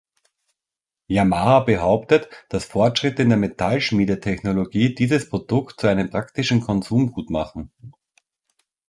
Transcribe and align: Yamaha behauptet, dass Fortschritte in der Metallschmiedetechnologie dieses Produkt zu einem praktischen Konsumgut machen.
Yamaha 1.09 1.59
behauptet, 1.59 2.27
dass 2.49 2.65
Fortschritte 2.65 3.21
in 3.21 3.29
der 3.29 3.37
Metallschmiedetechnologie 3.37 4.95
dieses 4.95 5.29
Produkt 5.29 5.79
zu 5.79 5.85
einem 5.85 6.09
praktischen 6.09 6.61
Konsumgut 6.61 7.29
machen. 7.29 7.71